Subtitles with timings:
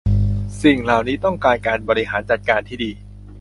[0.63, 2.91] สิ่งเหล่านี้ต้องการการบริหารจัดการที่ดี